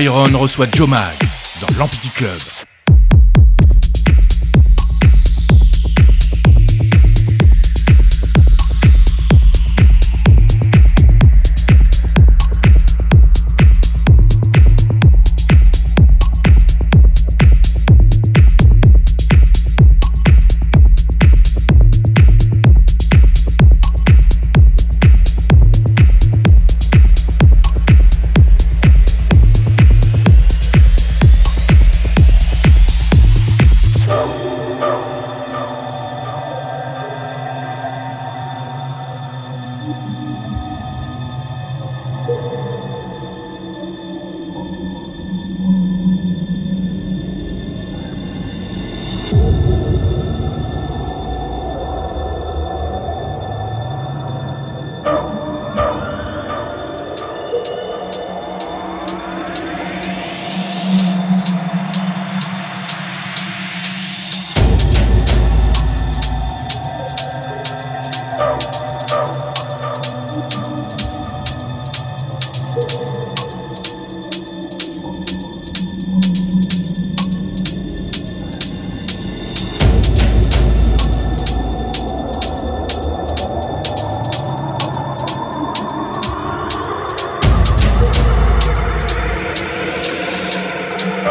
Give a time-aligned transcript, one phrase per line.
[0.00, 1.16] Iron reçoit Joe Mag
[1.60, 2.53] dans l'Ampiti Club.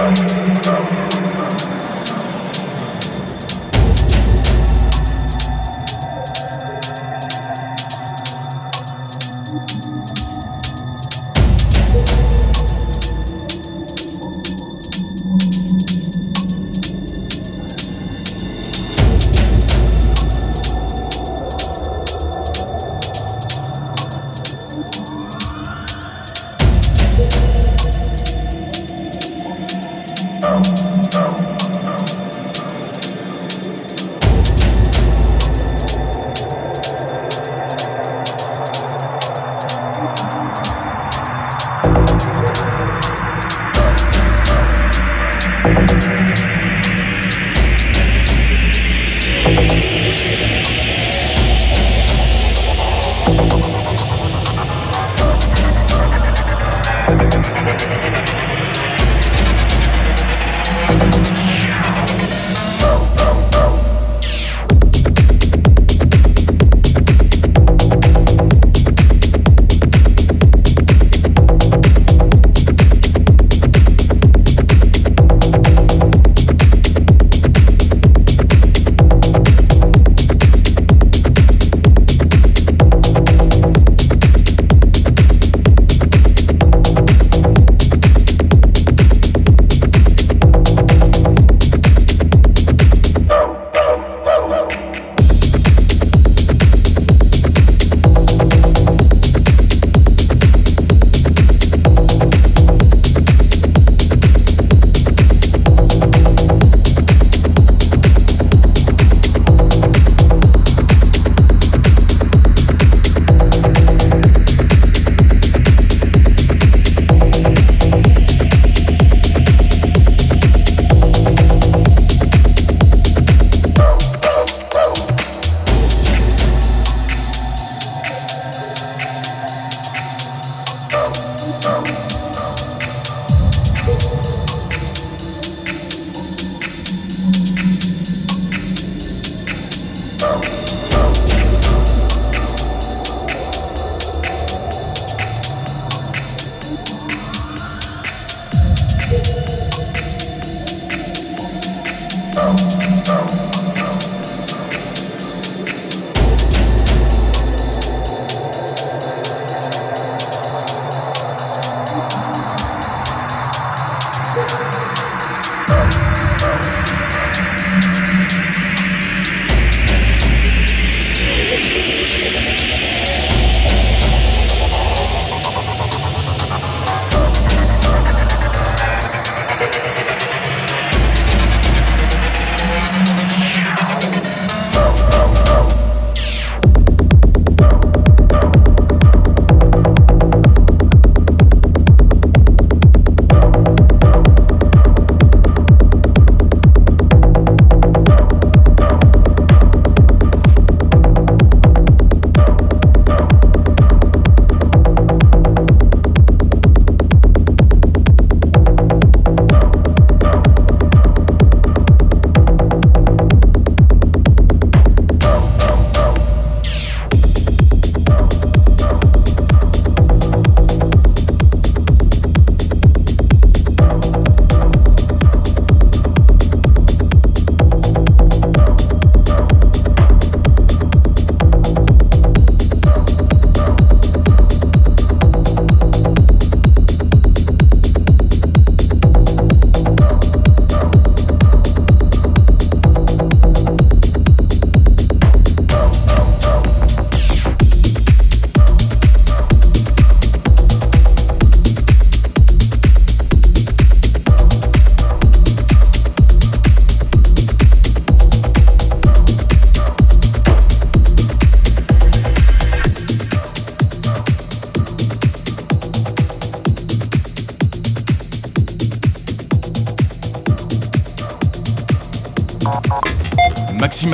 [0.03, 0.62] Show.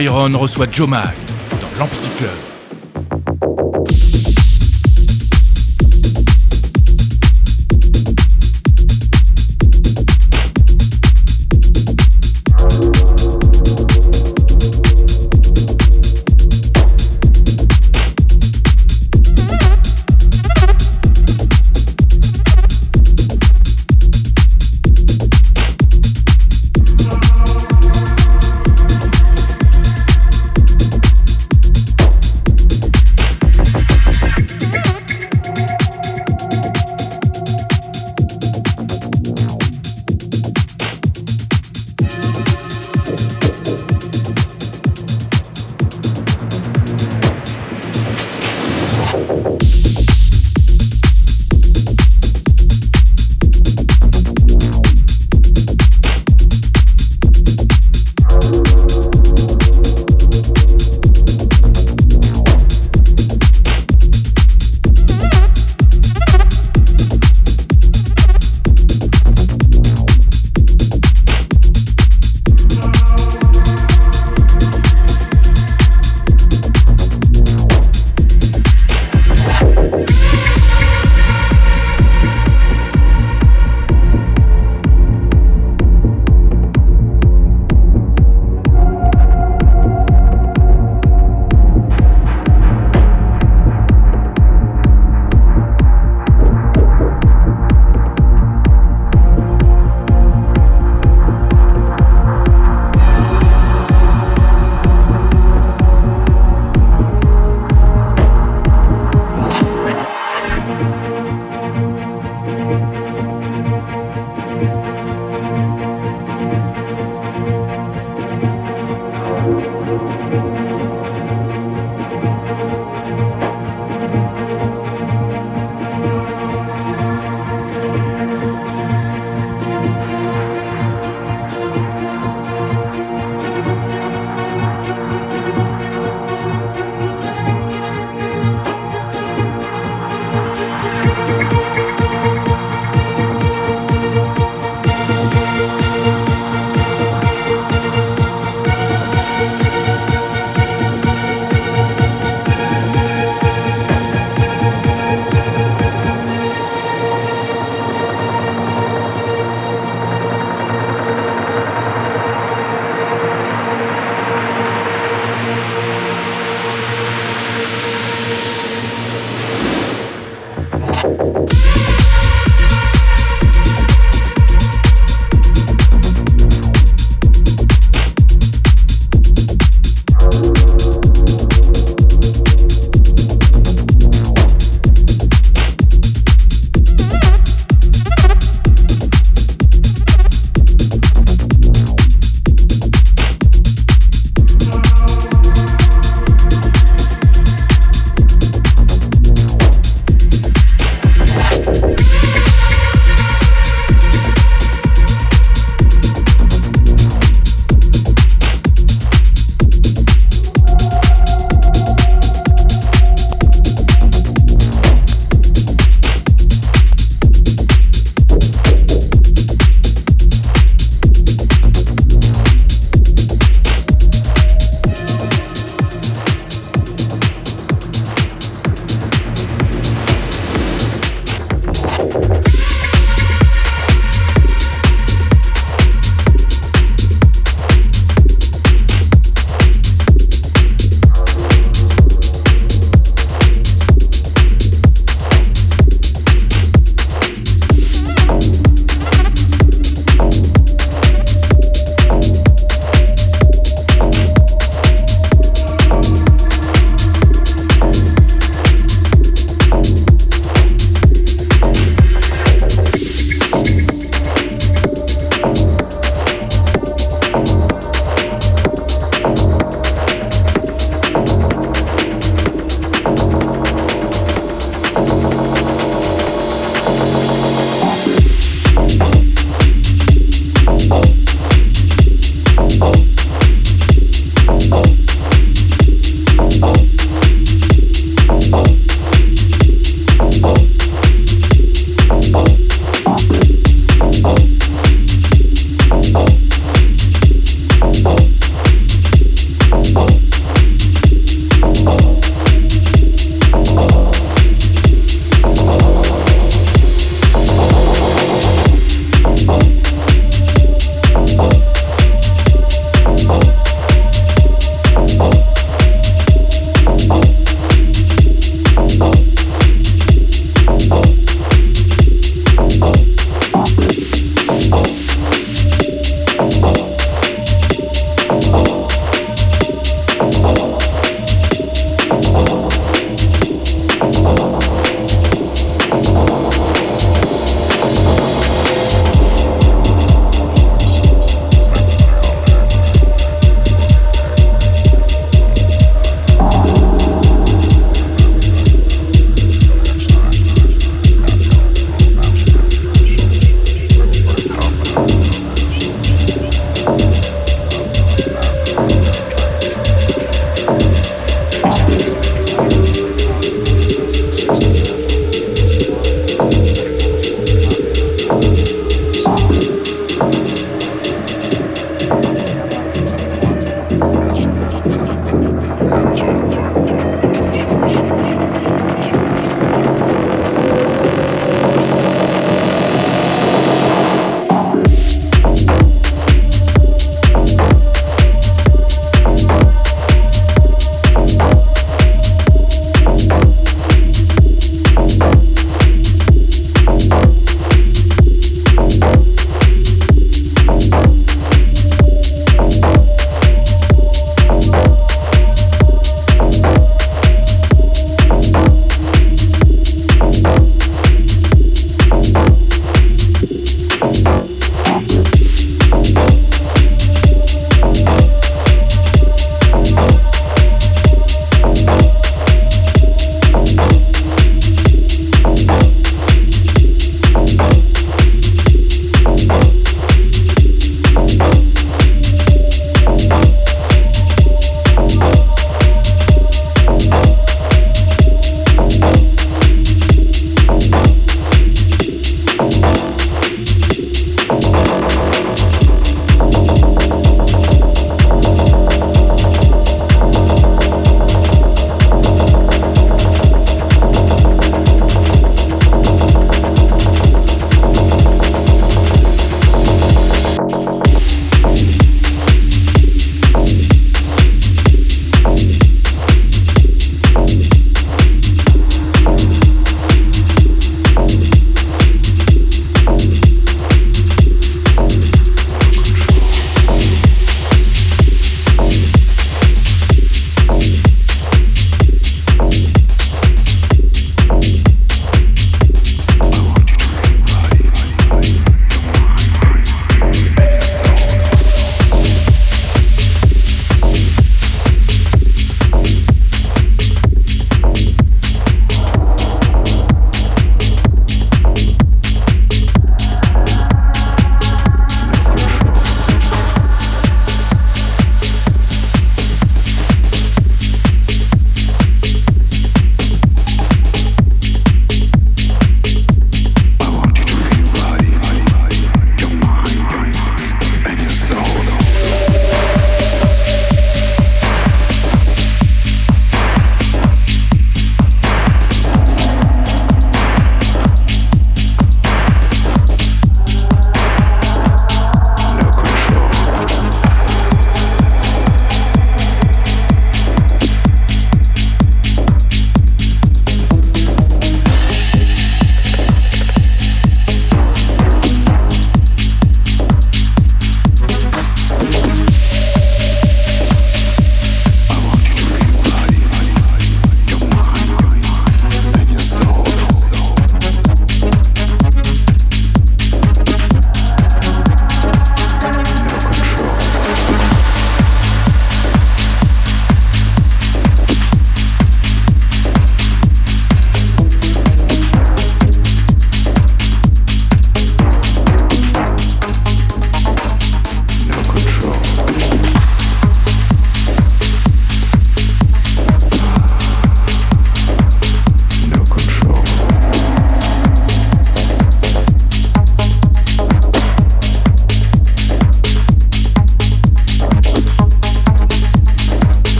[0.00, 1.14] Iron reçoit Joe Mag
[1.60, 2.53] dans l'Ampity Club.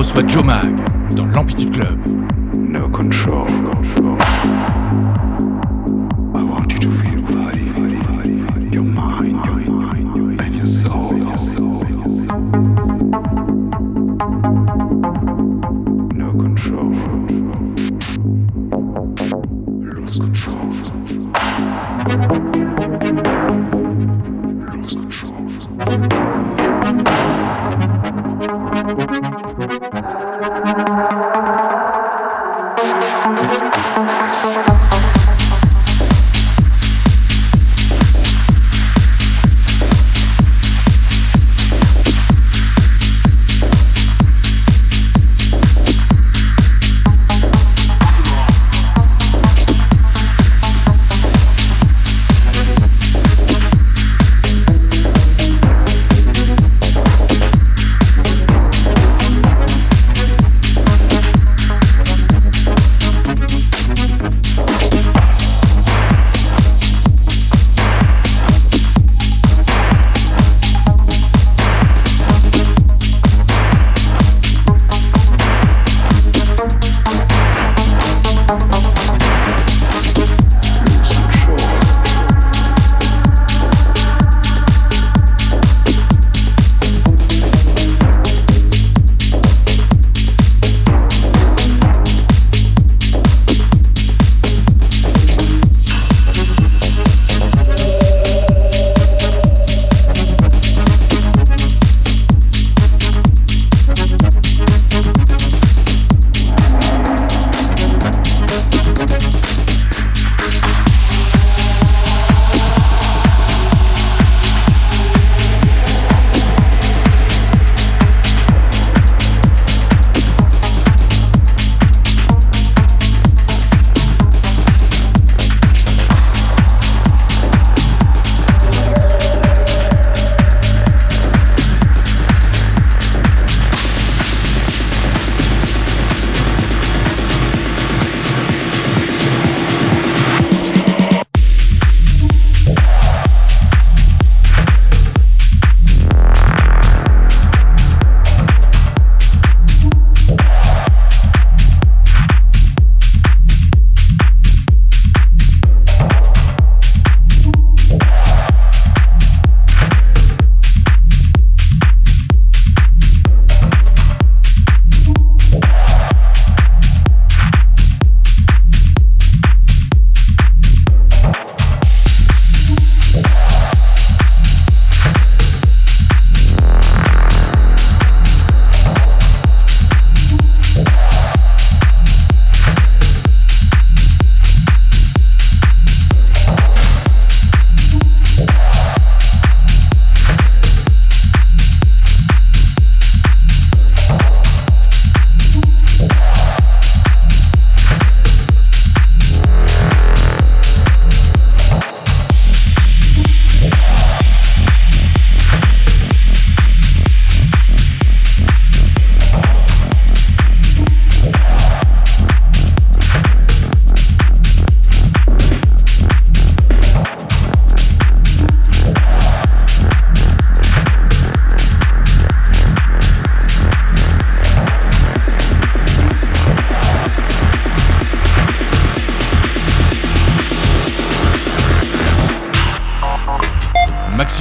[0.00, 1.98] Reçoit Joe Mag dans l'Amplitude Club.
[2.54, 3.48] No control.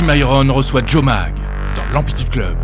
[0.09, 1.35] Myron reçoit Joe Mag
[1.75, 2.57] dans l'Amplitude Club.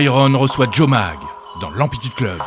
[0.00, 1.18] Iron reçoit Joe Mag
[1.60, 2.38] dans l'Amplitude Club.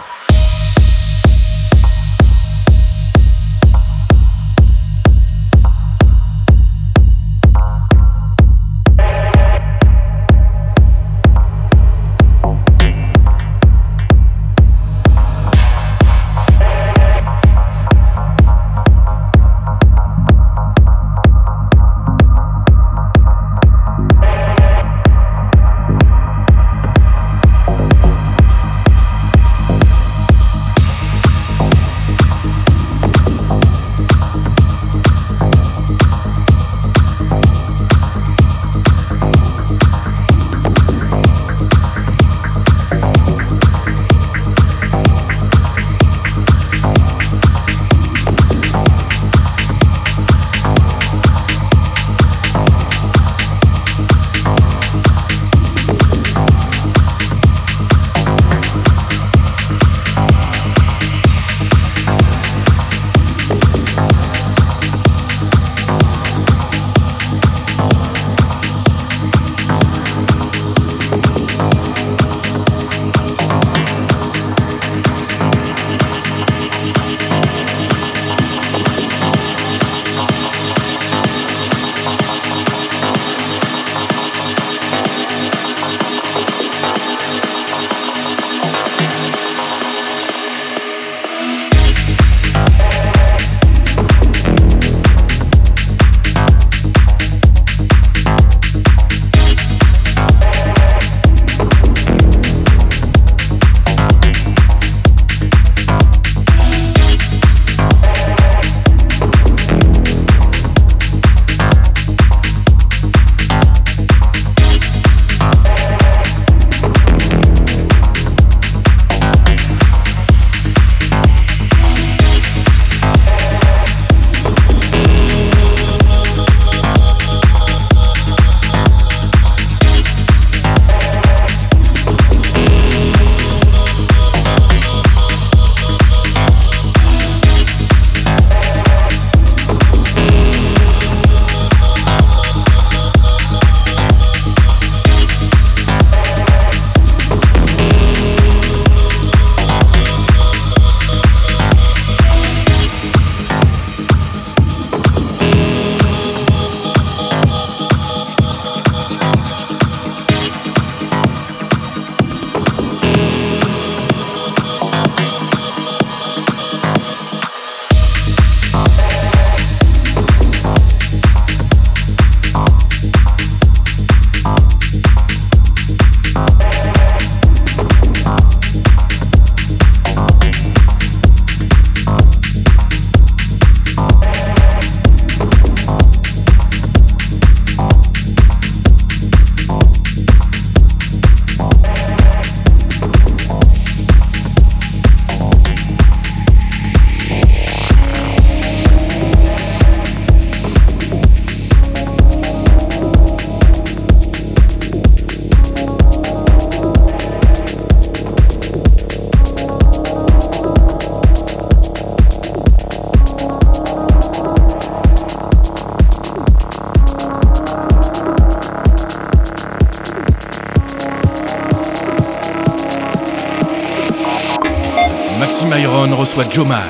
[226.58, 226.87] Reçoit Joe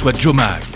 [0.00, 0.69] reçoit Joe Mag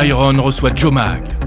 [0.00, 1.37] Myron reçoit Joe Mag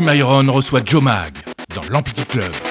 [0.00, 1.32] Maxime Iron reçoit Joe Mag
[1.74, 2.67] dans l'Amplitude Club.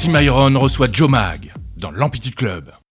[0.00, 2.72] Oxymyron reçoit Joe Mag dans l'Amplitude Club.